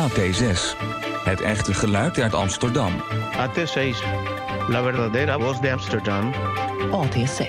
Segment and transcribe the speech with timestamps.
[0.00, 0.76] AT6.
[1.24, 2.92] Het echte geluid uit Amsterdam.
[3.32, 3.96] AT6,
[4.68, 6.32] la verdadera voz de Amsterdam.
[6.90, 7.48] AT6.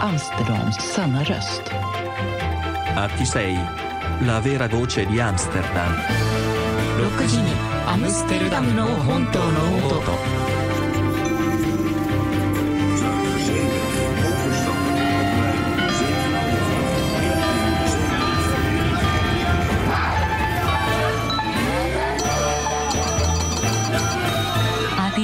[0.00, 1.70] Amsterdams sanna röst.
[2.94, 3.82] AT6
[4.20, 5.92] La vera voce di Amsterdam
[7.18, 7.50] 6時に
[7.86, 10.47] アムステルダムの本当の音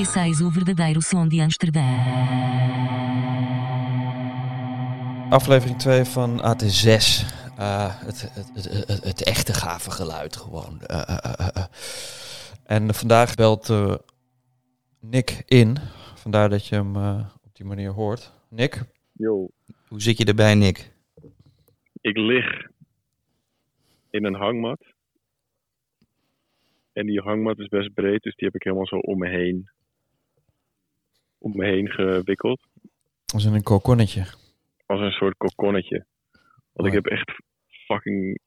[0.06, 1.84] AT6 o verdadeiro som de Amsterdam.
[5.30, 7.26] Aflevering 2 van AT6.
[7.58, 10.82] Eh, het, het, het, het, echte gave geluid gewoon.
[10.82, 11.64] Eh, eh, eh, eh.
[12.66, 13.96] En vandaag belt eh,
[15.00, 15.78] Nick in.
[16.16, 18.32] Vandaar dat je hem eh, op die manier hoort.
[18.50, 18.84] Nick?
[19.12, 19.50] Yo,
[19.88, 20.92] Hoe zit je erbij, Nick?
[22.02, 22.46] ik lig
[24.10, 24.82] in een hangmat.
[26.94, 29.70] En die hangmat is best breed, dus die heb ik helemaal zo om me heen,
[31.46, 32.60] om me heen gewikkeld.
[33.34, 34.26] Als in een kokonnetje.
[34.86, 36.06] Als een soort kokonnetje.
[36.74, 37.32] Want ik heb echt
[37.68, 38.40] fucking,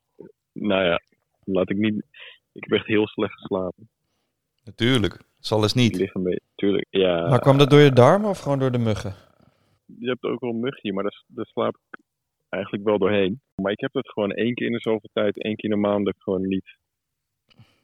[0.52, 1.00] nou ja,
[1.44, 2.04] laat ik niet,
[2.52, 3.88] ik heb echt heel slecht geslapen.
[4.64, 5.20] Natuurlijk.
[5.38, 5.96] Zal eens Ik niet.
[5.96, 7.28] lig een beetje, tuurlijk, ja.
[7.28, 9.14] maar kwam dat door je darmen of gewoon door de muggen?
[9.98, 12.00] Je hebt ook wel een mugje, maar daar, daar slaap ik
[12.48, 13.40] eigenlijk wel doorheen.
[13.54, 15.88] Maar ik heb dat gewoon één keer in de zoveel tijd, één keer in de
[15.88, 16.76] maand, dat ik gewoon niet.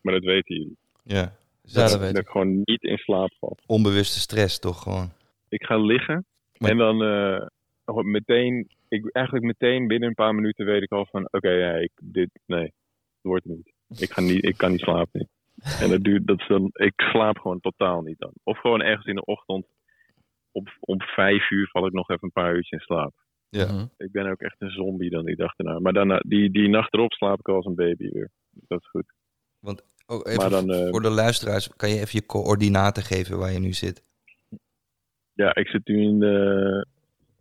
[0.00, 0.76] Maar dat weten jullie.
[1.02, 1.36] Ja.
[1.66, 2.28] Ja, dat, dat ik.
[2.28, 3.56] gewoon niet in slaap val.
[3.66, 5.12] Onbewuste stress toch gewoon.
[5.48, 6.26] Ik ga liggen
[6.58, 7.46] Maar- en dan eh,
[8.02, 11.90] meteen, ik, eigenlijk meteen binnen een paar minuten weet ik al van, oké, ja, ik,
[12.02, 12.72] dit, nee, het
[13.22, 13.72] wordt niet.
[13.98, 14.44] Ik, ga niet.
[14.44, 15.28] ik kan niet slapen.
[15.80, 18.32] En dat duurt, dat is dan, ik slaap gewoon totaal niet dan.
[18.42, 19.66] Of gewoon ergens in de ochtend,
[20.52, 23.14] op, om vijf uur val ik nog even een paar uurtjes in slaap.
[23.48, 23.72] Ja.
[23.72, 23.86] Mhm.
[23.96, 25.78] Ik ben ook echt een zombie dan die dag erna.
[25.78, 28.30] Maar daarna, die, die nacht erop slaap ik al als een baby weer.
[28.50, 29.12] Dat is goed.
[30.06, 33.52] Oh, even Maar dan, eh, voor de luisteraars, kan je even je coördinaten geven waar
[33.52, 34.04] je nu zit?
[35.32, 36.86] Ja, ik zit nu in, de,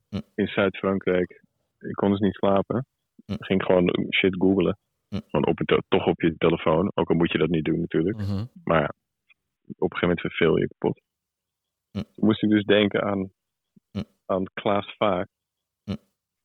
[0.10, 0.20] Hm.
[0.36, 1.42] in Zuid-Frankrijk.
[1.80, 2.86] Ik kon dus niet slapen.
[3.26, 3.32] Hm.
[3.32, 4.78] Ik ging gewoon shit googlen.
[5.08, 5.20] Hm.
[5.28, 6.92] Gewoon op het, toch op je telefoon.
[6.96, 8.18] Ook al moet je dat niet doen natuurlijk.
[8.18, 8.46] Mhm.
[8.64, 8.94] Maar
[9.66, 11.02] op een gegeven moment verveel je kapot.
[11.92, 11.98] Hm.
[12.14, 13.32] Toen moest ik dus denken aan,
[13.92, 14.04] Hm.
[14.26, 15.28] aan Klaas Vaak.
[15.84, 15.96] Hm.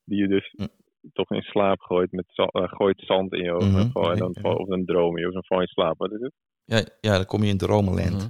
[0.04, 0.66] Die je dus Hm.
[1.12, 3.70] Toch in slaap gooit met eh, gooit zand in je ogen.
[3.70, 3.78] Mhm.
[3.80, 5.98] en val- en dan val, of dan droom je of dan val je in slaap.
[5.98, 6.32] Wat is het?
[6.64, 8.12] Ja, ja, dan kom je in dromenland.
[8.14, 8.28] Mhm.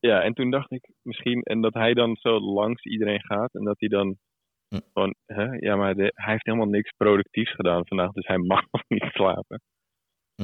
[0.00, 3.64] Ja, en toen dacht ik misschien, en dat hij dan zo langs iedereen gaat en
[3.64, 4.16] dat hij dan
[4.92, 8.60] van, hè, ja, maar de- hij heeft helemaal niks productiefs gedaan vandaag, dus hij mag
[8.72, 9.60] nog niet slapen.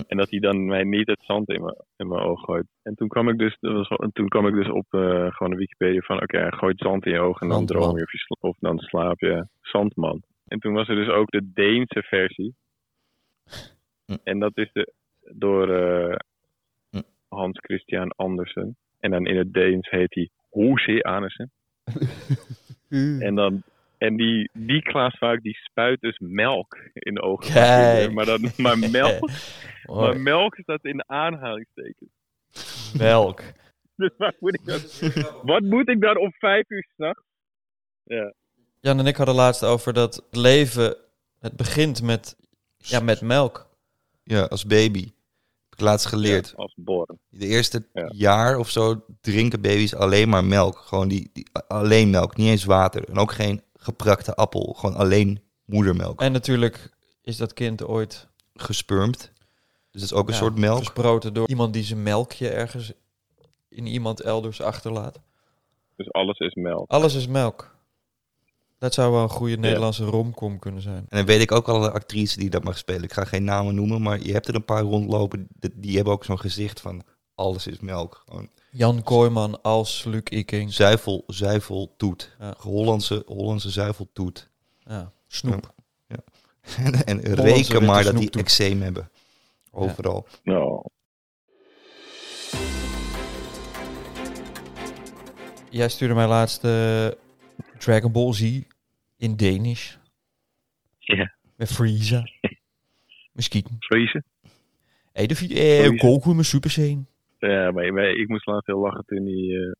[0.06, 2.66] En dat hij dan mij niet het zand in mijn, in mijn oog gooit.
[2.82, 5.00] En toen kwam ik dus, was, toen kwam ik dus op eh,
[5.30, 7.82] gewoon de Wikipedia van, oké, hij gooit zand in je ogen en dan Zandman.
[7.82, 9.46] droom je of, je of dan slaap je.
[9.60, 10.22] Zandman.
[10.50, 12.54] En toen was er dus ook de Deense versie.
[14.06, 14.16] Hm.
[14.24, 16.16] En dat is de, door eh,
[16.90, 17.02] Hm.
[17.28, 18.76] Hans Christian Andersen.
[19.00, 21.06] En dan in het Deens heet hij H.C.
[21.06, 21.50] Andersen.
[23.18, 23.62] En, dan,
[23.98, 27.52] en die, die Klaas Vaak die spuit dus melk in de ogen.
[27.52, 28.12] Kijk.
[28.12, 29.30] Maar, dan, maar, melk,
[29.84, 32.10] maar melk staat in de aanhalingstekens.
[32.98, 33.42] Melk.
[33.96, 34.80] Dus waar moet ik dan,
[35.42, 37.22] wat moet ik dan om vijf uur s'nachts?
[38.02, 38.34] Ja.
[38.80, 40.96] Jan en ik hadden laatst over dat het leven,
[41.38, 42.36] het begint met,
[42.76, 43.68] ja, met melk.
[44.22, 45.00] Ja, als baby.
[45.00, 46.48] Heb ik laatst geleerd.
[46.48, 47.18] Ja, als geboren.
[47.28, 48.10] De eerste Ja.
[48.14, 50.78] jaar of zo drinken baby's alleen maar melk.
[50.78, 53.08] Gewoon die, die, alleen melk, niet eens water.
[53.08, 54.74] En ook geen geprakte appel.
[54.78, 56.20] Gewoon alleen moedermelk.
[56.20, 56.90] En natuurlijk
[57.22, 59.32] is dat kind ooit Gespurmd.
[59.90, 60.78] Dus dat is ook een ja, soort melk.
[60.78, 62.92] gesproten door iemand die zijn melkje ergens
[63.68, 65.20] in iemand elders achterlaat.
[65.96, 66.90] Dus alles is melk.
[66.90, 67.69] Alles is melk.
[68.80, 71.06] Dat zou wel een goede Nederlandse romcom kunnen zijn.
[71.08, 73.02] En dan weet ik ook al een actrice die dat mag spelen.
[73.02, 75.48] Ik ga geen namen noemen, maar je hebt er een paar rondlopen.
[75.74, 77.02] Die, hebben ook zo'n gezicht van
[77.34, 78.22] alles is melk.
[78.26, 80.72] Gewoon Jan Kooijman als Luc Iking.
[80.72, 82.36] zuivel, zuiveltoet.
[82.38, 82.54] Ja.
[82.58, 84.50] Hollandse, Hollandse zuiveltoet.
[84.84, 85.74] Ja, snoep.
[86.76, 89.10] En, en reken maar dat die eczeem hebben.
[89.70, 90.26] Overal.
[90.42, 90.82] Nou,
[95.70, 97.06] Jij stuurde mij laatst eh,
[97.78, 98.60] Dragon Ball Z
[99.20, 99.94] in Danish.
[100.98, 101.34] Ja.
[101.56, 102.22] Met Frieza.
[103.32, 103.64] Misschien.
[103.78, 104.24] vriezen.
[105.12, 106.00] Hey, de eh.
[106.00, 107.06] Goku met Super Saiyan.
[107.38, 109.74] Ja, maar, maar ik moest laatst heel lachen toen, die,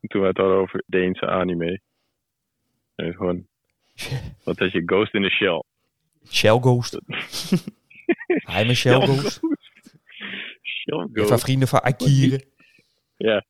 [0.00, 1.80] toen we het hadden over Deense anime.
[2.94, 3.46] En gewoon,
[4.44, 4.82] wat had je?
[4.86, 5.62] Ghost in the Shell.
[6.30, 7.00] Shell Ghost.
[8.52, 9.40] Hij met Shell Ghost.
[10.62, 11.40] Shell Van Ghost.
[11.40, 12.38] vrienden van Akira.
[13.16, 13.44] Ja.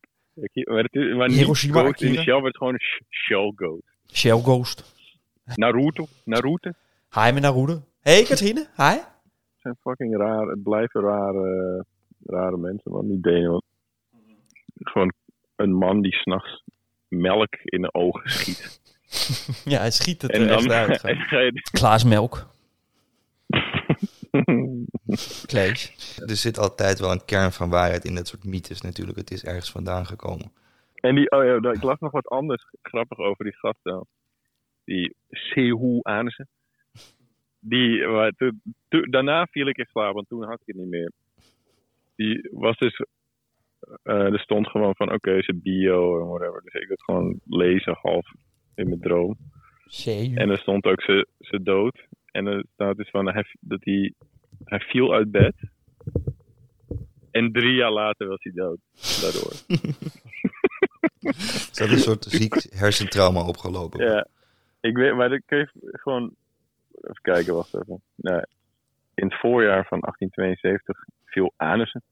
[0.65, 2.15] Maar, het is, maar Hiroshima, Ghost in.
[2.15, 3.83] Shell, is gewoon sh- Shell Ghost.
[4.13, 4.99] Shell Ghost.
[5.55, 6.07] Naruto.
[6.25, 6.71] Naruto.
[7.11, 7.83] Hi met Naruto.
[8.01, 8.67] Hey Katrine.
[8.77, 8.97] Hi.
[9.57, 10.47] zijn fucking raar.
[10.47, 11.85] Het blijven rare,
[12.25, 13.09] rare mensen, man.
[13.09, 13.51] Die Denen.
[13.51, 13.65] Want
[14.75, 15.13] gewoon
[15.57, 16.65] een man die s'nachts
[17.09, 18.79] melk in de ogen schiet.
[19.65, 21.71] Ja, hij schiet het en er dan echt uit.
[21.81, 22.47] Klaas Melk.
[25.47, 26.19] Klees.
[26.27, 29.19] Er zit altijd wel een kern van waarheid in dat soort mythes natuurlijk.
[29.19, 30.53] Het is ergens vandaan gekomen.
[30.95, 33.79] En die, oh ja, ik las nog wat anders grappig over die gast.
[34.91, 36.49] Die Sehu Aanesen.
[37.61, 38.33] Die, maar
[38.89, 41.13] daarna viel ik in slaap, want toen had ik het niet meer.
[42.17, 43.05] Die was dus,
[44.03, 46.63] eh, er stond gewoon van, oké, ze bio en whatever.
[46.63, 48.27] Dus ik het gewoon lezen half
[48.75, 49.37] in mijn droom.
[49.85, 50.33] Zee.
[50.35, 52.07] En er stond ook ze, ze dood.
[52.27, 54.15] En er staat dus van hij, dat hij,
[54.65, 55.55] hij viel uit bed.
[57.31, 58.79] En drie jaar later was hij dood.
[59.21, 59.53] Daardoor.
[61.73, 64.05] Ze had een soort ziek hersentrauma opgelopen.
[64.05, 64.27] Ja,
[64.81, 66.35] ik weet, maar ik kreeg gewoon.
[67.01, 68.03] Even kijken, wacht even.
[68.15, 68.43] Nee.
[69.15, 72.03] In het voorjaar van 1872 viel Anussen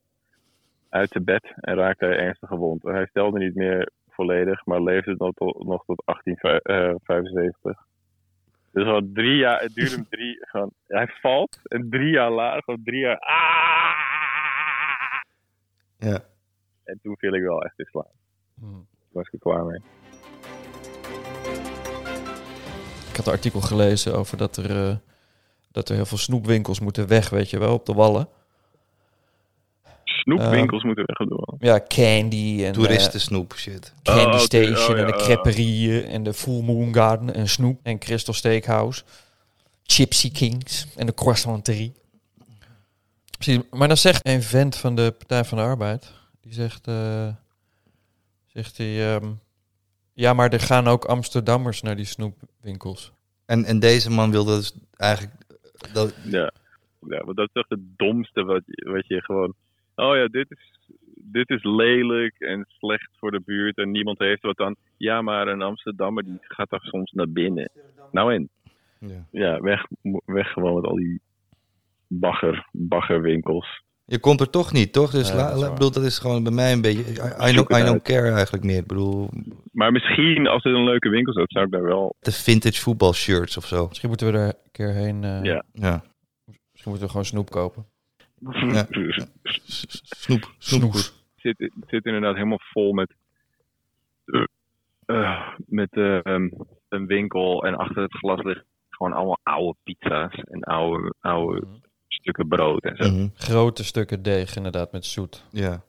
[0.89, 2.83] uit de bed en raakte hij ernstig gewond.
[2.83, 7.87] Hij stelde niet meer volledig, maar leefde nog tot, nog tot 1875.
[8.71, 12.63] Dus al drie jaar, het duurde hem drie, gewoon, hij valt en drie jaar later,
[12.63, 14.09] gewoon drie jaar, ah!
[15.97, 16.19] Ja.
[16.83, 18.13] En toen viel ik wel echt in slaap.
[18.59, 18.87] Hmm.
[18.89, 19.81] Toen was ik er klaar mee.
[23.19, 24.95] Had een artikel gelezen over dat er, eh,
[25.71, 28.27] dat er heel veel snoepwinkels moeten weg, weet je wel, op de wallen.
[30.03, 31.27] Snoepwinkels moeten weg.
[31.59, 33.93] Ja, Candy en Toeristen snoep shit.
[34.03, 35.25] eh, Candy Oh, Station oh, ja, en de oh, ja.
[35.25, 39.03] Creperie en de Full Moon Garden en Snoep en Crystal Steakhouse.
[39.83, 41.93] Gypsy Kings en de Croissanterie.
[43.37, 46.11] Precies, maar dan zegt een vent van de Partij van de Arbeid,
[46.41, 47.27] die zegt, eh,
[48.45, 49.31] zegt hij, ehm,
[50.19, 53.13] ja, maar er gaan ook Amsterdammers naar die snoepwinkels.
[53.45, 55.33] En, en deze man wilde dus eigenlijk...
[55.93, 56.51] Dat, Ja.
[56.99, 59.53] ja, want dat is echt het domste wat je, wat je gewoon...
[59.95, 60.79] Oh ja, dit is,
[61.15, 64.75] dit is lelijk en slecht voor de buurt en niemand heeft wat aan.
[64.97, 67.71] Ja, maar een Amsterdammer die gaat toch soms naar binnen.
[68.11, 68.49] Nou en?
[68.99, 69.25] ja.
[69.31, 69.85] Ja, weg,
[70.25, 71.21] weg gewoon met al die
[72.07, 73.83] bagger, baggerwinkels.
[74.09, 75.11] Je komt er toch niet, toch?
[75.11, 77.03] Dus Ja, la- bedoel, dat is gewoon bij mij een beetje...
[77.49, 78.77] I, don't, I don't care eigenlijk meer.
[78.77, 79.29] Ik bedoel,
[79.71, 82.15] Maar misschien als het een leuke winkel is, zou ik daar wel...
[82.19, 83.87] de vintage voetbalshirts of zo.
[83.87, 85.63] Misschien moeten we er een keer heen, eh, Ja.
[85.73, 86.03] Ja.
[86.45, 87.85] misschien moeten we gewoon snoep kopen.
[88.73, 88.87] Ja.
[90.03, 90.53] Snoep.
[90.57, 90.93] Snoep.
[90.93, 93.13] het zit, het zit inderdaad helemaal vol met,
[94.25, 94.43] eh,
[95.05, 96.49] eh, met eh, ehm,
[96.89, 101.67] een winkel en achter het glas ligt gewoon allemaal oude pizza's en oude, oude
[102.09, 103.11] stukken brood en zo.
[103.11, 103.27] Mhm.
[103.33, 105.43] Grote stukken deeg inderdaad met zoet.
[105.51, 105.81] Ja.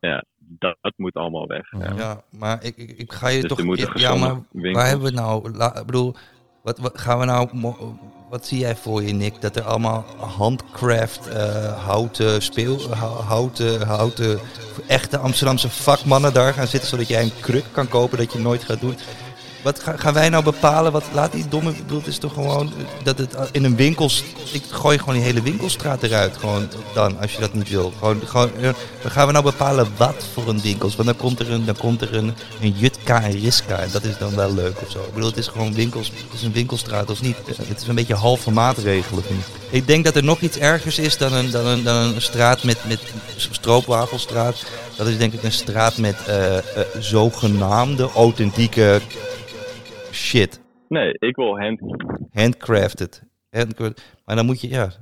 [0.00, 1.70] Ja, dat, dat moet allemaal weg.
[1.70, 1.78] Ja.
[1.90, 1.96] Mhm.
[1.98, 3.98] ja, maar ik, ik, ik ga je Dus toch...
[4.00, 4.74] Ja, maar winkels.
[4.74, 5.50] waar hebben we nou...
[5.56, 6.14] La, ik bedoel,
[6.62, 7.48] wat, wat gaan we nou...
[8.30, 9.40] Wat zie jij voor je, Nick?
[9.40, 12.94] Dat er allemaal handcraft, eh, houten speel...
[12.94, 14.38] hou- Houten, houten...
[14.88, 16.88] Echte Amsterdamse vakmannen daar gaan zitten...
[16.88, 18.96] zodat jij een kruk kan kopen dat je nooit gaat doen.
[19.64, 20.92] Wat ga- gaan wij nou bepalen?
[20.92, 21.72] Wat, laat die domme...
[21.86, 24.10] Het is toch gewoon eh, dat het in een winkel...
[24.52, 26.36] Ik gooi gewoon die hele winkelstraat eruit.
[26.36, 27.92] Gewoon dan, als je dat niet wil.
[27.98, 28.70] Gewoon, gewoon, eh,
[29.02, 30.96] dan gaan we nou bepalen wat voor een winkels.
[30.96, 33.78] Want dan komt er een, dan komt er een, een Jutka en Riska.
[33.78, 34.98] En dat is dan wel leuk of zo.
[34.98, 36.06] Ik bedoel, het is gewoon winkels.
[36.06, 37.36] Het is een winkelstraat of niet.
[37.46, 39.24] Het is een beetje halve maatregelen.
[39.70, 39.86] ik.
[39.86, 42.78] Denk dat er nog iets ergers is dan een, dan een, dan een straat met,
[42.88, 43.00] met
[43.36, 44.64] stroopwafelstraat.
[44.96, 46.62] Dat is denk ik een straat met eh, eh,
[46.98, 49.00] zogenaamde authentieke
[50.14, 50.60] shit.
[50.88, 51.80] Nee, ik wil, hand,
[52.32, 53.22] Handcrafted.
[53.50, 54.14] Handcrafted.
[54.24, 54.92] Maar dan moet je, ja,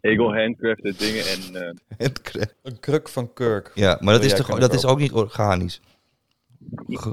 [0.00, 2.54] ik wil handcrafted dingen en eh, handcrafted.
[2.62, 3.70] Een kruk van Kurk.
[3.74, 5.80] Ja, maar dat, Oh, is, toch, dat is ook niet organisch.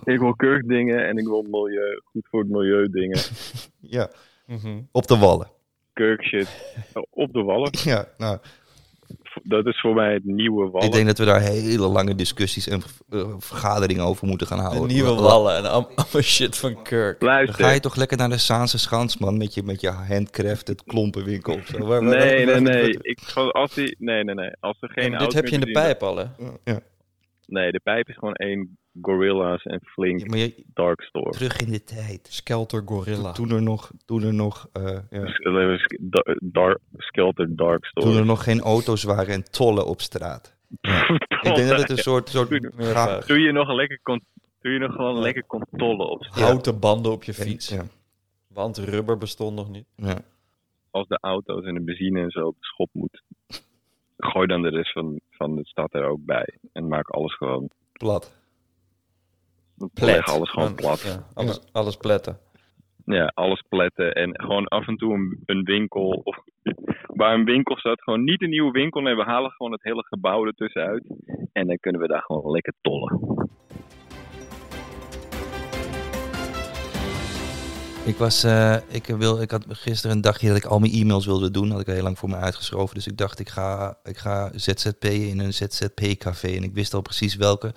[0.04, 3.20] Ik wil kurkdingen en ik wil milieu, goed voor het milieu dingen.
[3.80, 4.10] Ja,
[4.46, 4.82] Mhm.
[4.92, 5.48] op de wallen.
[5.94, 6.48] Kurkshit
[7.10, 7.70] op de wallen.
[7.94, 8.40] Ja, nou,
[9.44, 10.88] Dat is voor mij het nieuwe wallen.
[10.88, 14.88] ik denk dat we daar hele lange discussies en eh, vergaderingen over moeten gaan houden.
[14.88, 17.20] De nieuwe wallen en allemaal shit van Kirk.
[17.20, 20.84] Dan ga je toch lekker naar de Saanse Schans, man, met je, met je handcrafted
[20.84, 21.54] klompenwinkel.
[21.54, 21.78] of zo.
[21.78, 22.98] Waar- waar- Nee, waar- nee, nee.
[23.02, 24.52] Ik, gewoon als die, nee, nee, nee.
[24.60, 26.26] Als er geen dit heb je in de pijp al, hè?
[26.64, 26.80] Ja.
[27.46, 31.30] Nee, de pijp is gewoon één Gorilla's en flink Ja, maar je, Dark Store.
[31.32, 32.28] terug in de tijd.
[32.32, 33.32] Skelter Gorilla.
[33.32, 35.78] Toen er nog, toen er nog, eh, ja,
[36.42, 38.08] Dark, Skelter Dark Store.
[38.08, 40.56] toen er nog geen auto's waren en tollen op straat.
[41.42, 44.22] Ik denk dat het een soort, soort ga- Doe je nog lekker kon,
[44.62, 46.48] doe je nog gewoon lekker kon tollen op straat.
[46.50, 47.70] Houten banden op je fiets.
[47.70, 47.84] Ja,
[48.48, 49.86] Want rubber bestond nog niet.
[49.96, 50.18] ja.
[50.92, 53.22] Als de auto's en de benzine en zo op de schop moet.
[54.18, 56.58] Gooi dan de rest van, van de stad er ook bij.
[56.74, 57.70] En maak alles gewoon.
[57.94, 58.34] Plat.
[59.94, 61.02] Leg alles gewoon plat.
[61.02, 62.38] Ja, alles, alles pletten.
[63.06, 64.14] Ja, alles pletten.
[64.14, 66.22] En gewoon af en toe een, een winkel.
[66.24, 66.38] Of
[67.08, 69.02] waar een winkel staat, gewoon niet een nieuwe winkel.
[69.02, 71.04] Nee, we halen gewoon het hele gebouw ertussenuit.
[71.52, 73.42] En dan kunnen we daar gewoon lekker tollen.
[78.06, 81.26] Ik, was, eh, ik, wil, ik had gisteren een dagje dat ik al mijn e-mails
[81.26, 81.72] wilde doen.
[81.72, 82.96] had ik al heel lang voor me uitgeschoven.
[82.96, 86.48] Dus ik dacht, ik ga, ik ga ZZP'en in een ZZP-café.
[86.48, 87.74] En ik wist al precies welke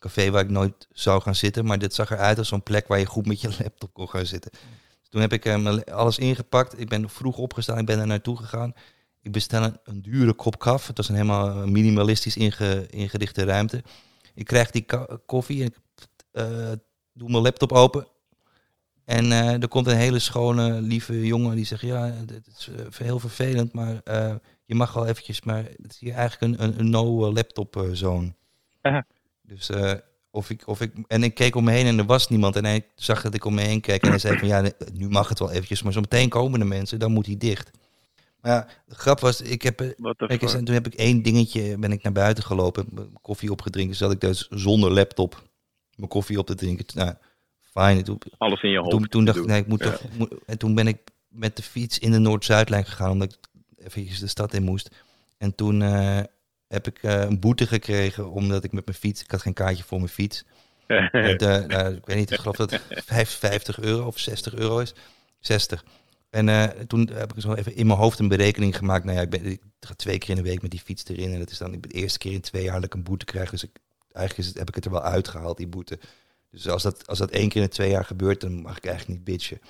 [0.00, 1.64] café waar ik nooit zou gaan zitten.
[1.64, 4.26] Maar dit zag eruit als zo'n plek waar je goed met je laptop kon gaan
[4.26, 4.50] zitten.
[5.00, 6.80] Dus toen heb ik eh, alles ingepakt.
[6.80, 8.72] Ik ben vroeg opgestaan, ik ben er naartoe gegaan.
[9.22, 10.86] Ik bestel een, dure kop kaf.
[10.86, 13.82] Het was een helemaal minimalistisch inge- ingerichte ruimte.
[14.34, 14.86] Ik krijg die
[15.26, 15.76] koffie en ik
[16.32, 16.72] eh,
[17.12, 18.06] doe mijn laptop open.
[19.10, 23.06] En eh, er komt een hele schone, lieve jongen die zegt: Ja, het is eh,
[23.06, 26.78] heel vervelend, maar eh, je mag wel eventjes, maar het is hier eigenlijk een, een.
[28.80, 29.06] Aha.
[29.54, 29.92] Dus eh,
[30.30, 30.92] of ik, of ik.
[31.06, 32.56] En ik keek om me heen en er was niemand.
[32.56, 34.02] En hij zag dat ik om me heen keek.
[34.02, 36.64] En hij zei: van ja, nu mag het wel eventjes, maar zo meteen komen de
[36.64, 37.70] mensen, dan moet hij dicht.
[38.40, 41.92] Maar ja, de grap was, ik heb, eh, en toen heb ik één dingetje, ben
[41.92, 45.48] ik naar buiten gelopen, mijn koffie opgedronken, zat ik dus zonder laptop
[45.96, 46.84] mijn koffie op te drinken.
[46.94, 47.14] Nou,
[47.60, 48.04] fijn.
[48.04, 48.90] Toen, Alles in je hoofd.
[48.90, 49.90] toen, toen dacht ik, nee, ik moet Ja.
[49.90, 50.02] toch...
[50.18, 53.38] moet- en toen ben ik met de fiets in de Noord-Zuidlijn gegaan, omdat ik
[53.86, 54.90] eventjes de stad in moest.
[55.38, 56.20] En toen eh,
[56.70, 59.22] heb ik eh, een boete gekregen, omdat ik met mijn fiets...
[59.22, 60.44] Ik had geen kaartje voor mijn fiets.
[61.12, 64.78] Met, eh, nou, ik weet niet, ik geloof dat het 55 euro of 60 euro
[64.78, 64.94] is.
[65.38, 65.84] 60.
[66.30, 69.04] En eh, toen heb ik zo even in mijn hoofd een berekening gemaakt.
[69.04, 71.32] Nou ja, ik, ben, ik ga twee keer in de week met die fiets erin.
[71.32, 73.50] En dat is dan de eerste keer in twee jaar dat ik een boete krijg.
[73.50, 73.70] Dus ik,
[74.12, 75.98] eigenlijk is het, heb ik het er wel uitgehaald, die boete.
[76.50, 78.84] Dus als dat, als dat één keer in de twee jaar gebeurt, dan mag ik
[78.86, 79.60] eigenlijk niet bitchen.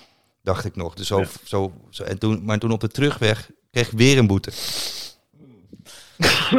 [0.42, 0.95] Dacht ik nog.
[0.95, 1.26] Dus zo, Ja.
[1.45, 4.50] zo, zo, en toen, maar toen op de terugweg kreeg ik weer een boete.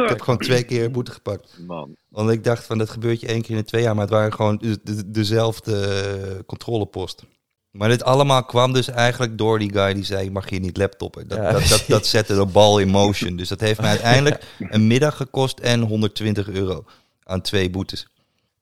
[0.02, 1.56] Ik heb gewoon twee keer boete gepakt.
[1.66, 1.96] Man.
[2.08, 4.12] Want ik dacht van dat gebeurt je één keer in de twee jaar, maar het
[4.12, 7.24] waren gewoon de, de- dezelfde controlepost.
[7.70, 10.76] Maar dit allemaal kwam dus eigenlijk door die guy die zei, ik mag hier niet
[10.76, 11.28] laptoppen.
[11.28, 13.36] Dat, Ja, dat, dat, dat zette de bal in motion.
[13.36, 16.84] Dus dat heeft mij uiteindelijk een middag gekost en 120 euro
[17.24, 18.06] aan twee boetes.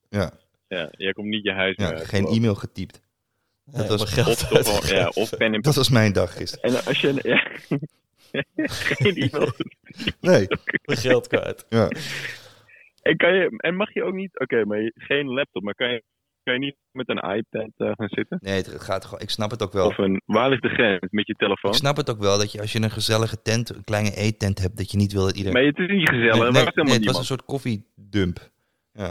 [0.09, 0.31] Ja,
[0.67, 2.07] Ja, jij komt niet je huis meer ja uit.
[2.07, 2.99] geen e-mail getypt.
[3.65, 6.75] Dat was, mijn geld Of, ja, of pen en dat was mijn dag gisteren.
[6.75, 7.19] En als je...
[7.23, 7.47] Ja,
[8.55, 9.51] geen e-mail.
[10.21, 10.47] Nee,
[10.85, 11.65] Mijn geld kwijt.
[11.69, 11.87] ja.
[13.01, 14.39] En, kan je, en mag je ook niet...
[14.39, 15.63] Oké, maar je- geen laptop.
[15.63, 16.03] Maar kan je,
[16.43, 18.37] kan je niet met een iPad eh, gaan zitten?
[18.41, 19.87] nee het gaat gewoon, ik snap het ook wel.
[19.87, 20.21] Of een...
[20.25, 20.99] Waar ligt de grens?
[21.09, 21.71] Met je telefoon?
[21.71, 24.59] Ik snap het ook wel dat je als je een gezellige tent, een kleine eettent
[24.59, 25.53] hebt, dat je niet wil dat iedereen...
[25.53, 26.33] Maar het is niet gezellig.
[26.33, 28.51] Nee, nee, was nee, helemaal het was een soort koffiedump.
[28.93, 29.07] Ja.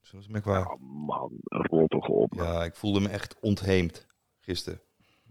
[0.00, 0.68] Dat was merkwaardig.
[0.72, 2.34] Oh, man, rot toch op.
[2.36, 4.06] Ja, ik voelde me echt ontheemd
[4.40, 4.80] gisteren.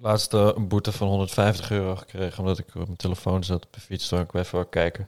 [0.01, 3.73] Laatst eh, een boete van 150 euro gekregen omdat ik op mijn telefoon zat op
[3.73, 4.07] de fiets.
[4.07, 5.07] Toen ik even wou kijken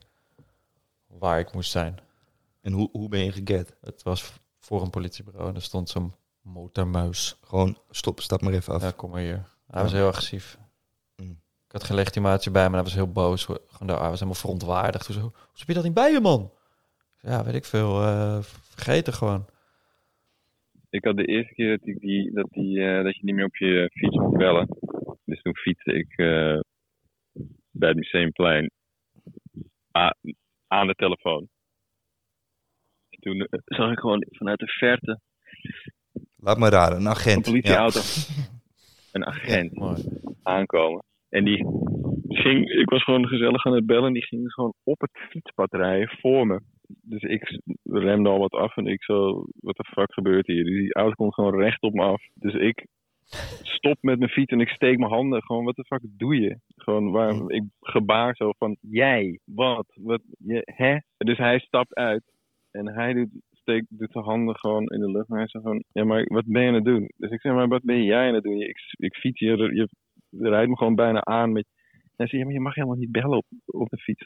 [1.08, 1.98] waar ik moest zijn.
[2.62, 3.76] En hoe, hoe ben je geget?
[3.82, 7.38] Het was voor een politiebureau en er stond zo'n motormuis.
[7.44, 8.82] Gewoon, stop, stap maar even af.
[8.82, 9.46] Ja, kom maar hier.
[9.68, 10.58] Hij was heel agressief.
[11.16, 11.30] Mm.
[11.66, 13.44] Ik had geen legitimatie bij me, maar hij was heel boos.
[13.46, 15.06] Gewoon, daar- hij was helemaal verontwaardigd.
[15.06, 16.52] Hoezo, hoezo heb je dat niet bij je, man?
[17.22, 18.02] Ja, weet ik veel.
[18.04, 19.46] eh, vergeten gewoon.
[20.90, 23.46] Ik had de eerste keer dat, ik die, dat, die, eh, dat je niet meer
[23.46, 24.68] op je fiets mocht bellen.
[25.32, 26.60] Dus toen fietste ik eh,
[27.72, 28.72] bij het Museumplein
[30.68, 31.48] aan de telefoon.
[33.10, 35.20] En toen eh, zag ik gewoon vanuit de verte
[36.36, 37.42] Laat me raden, een een agent.
[37.42, 38.00] politieauto,
[39.12, 39.72] een agent
[40.44, 41.04] aankomen.
[41.30, 41.66] En die
[42.28, 46.18] ging, ik was gewoon gezellig aan het bellen, die ging gewoon op het fietspad rijden
[46.20, 46.62] voor me.
[47.02, 50.64] Dus ik remde al wat af en ik zo, wat de fuck gebeurt hier?
[50.64, 52.22] Die auto komt gewoon recht op me af.
[52.34, 52.88] Dus ik
[53.62, 55.44] stop met mijn fiets en ik steek mijn handen.
[55.44, 56.60] Gewoon, wat de fuck doe je?
[56.76, 60.98] Gewoon, waar, ik gebaar zo van, jij, wat, wat, je, hè?
[61.18, 62.24] Dus hij stapt uit
[62.72, 65.30] en hij doet, steekt doet zijn handen gewoon in de lucht.
[65.30, 67.12] En hij zegt van, ja, maar wat ben je aan het doen?
[67.18, 68.62] Dus ik zeg, maar wat ben jij aan het doen?
[68.62, 69.90] Ik, ik fiets je, je,
[70.30, 71.66] je rijdt me gewoon bijna aan met...
[72.16, 74.26] Hij zegt, ja, maar je mag helemaal niet bellen op, op de fiets.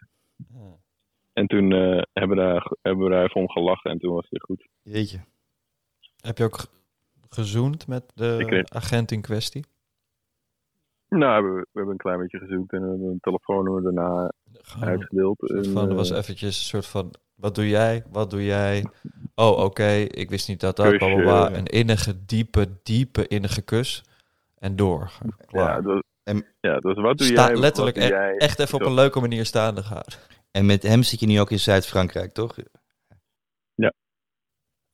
[1.33, 4.27] En toen eh, hebben, we daar, hebben we daar even om gelachen en toen was
[4.29, 4.67] het weer goed.
[4.81, 5.19] Jeetje.
[6.21, 6.67] Heb je ook
[7.29, 9.65] gezoend met de agent in kwestie?
[11.09, 14.31] Nou, we, we hebben een klein beetje gezoekt en we hebben een telefoonnummer daarna
[14.79, 15.37] uitgedeeld.
[15.73, 18.03] van, er was eh, eventjes een soort van, wat doe jij?
[18.11, 18.85] Wat doe jij?
[19.35, 21.01] Oh, oké, ik wist niet dat dat.
[21.01, 24.03] Een innige, diepe, diepe innige kus.
[24.57, 25.11] En door.
[25.45, 25.75] Klaar.
[25.75, 27.55] ja, dat, En- ja, dus wat doe Sta- jij?
[27.57, 28.37] letterlijk wat doe e- jij?
[28.37, 30.13] echt even op een leuke manier staande gehouden.
[30.51, 32.55] En met hem zit je nu ook in Zuid-Frankrijk, toch?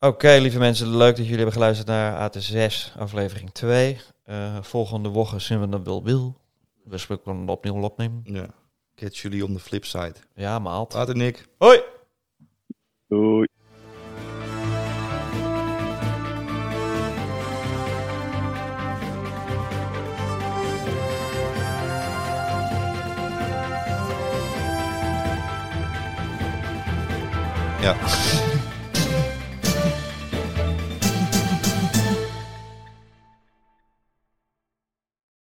[0.03, 3.97] Oké, lieve mensen, leuk dat jullie hebben geluisterd naar AT6, aflevering 2.
[4.23, 6.37] Eh, volgende woche zien we wel wil.
[6.83, 8.21] We spreken opnieuw opnemen.
[8.23, 8.45] Ja.
[8.95, 10.13] Catch jullie on the flip side.
[10.35, 10.93] Ja, maalt.
[10.93, 11.47] Later, Nick.
[11.57, 11.81] Hoi!